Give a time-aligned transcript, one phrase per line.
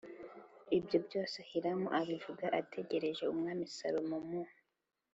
[0.77, 4.41] ibyo byose Hiramu Abivuga ategereje Umwami Salomo mu